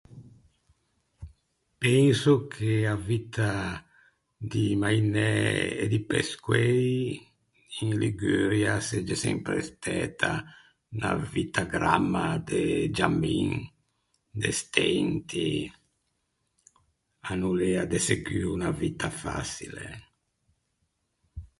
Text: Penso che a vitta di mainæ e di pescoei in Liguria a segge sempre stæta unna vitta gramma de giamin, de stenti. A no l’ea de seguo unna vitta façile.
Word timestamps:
Penso 1.83 2.47
che 2.53 2.73
a 2.93 2.97
vitta 3.09 3.51
di 4.53 4.65
mainæ 4.81 5.31
e 5.83 5.85
di 5.93 5.99
pescoei 6.09 6.91
in 7.81 7.91
Liguria 8.03 8.69
a 8.75 8.83
segge 8.89 9.15
sempre 9.25 9.55
stæta 9.69 10.31
unna 10.93 11.11
vitta 11.33 11.61
gramma 11.73 12.25
de 12.49 12.61
giamin, 12.97 13.51
de 14.41 14.49
stenti. 14.59 15.49
A 17.29 17.31
no 17.39 17.49
l’ea 17.59 17.83
de 17.91 17.99
seguo 18.07 18.45
unna 18.55 18.71
vitta 18.81 19.07
façile. 19.21 19.87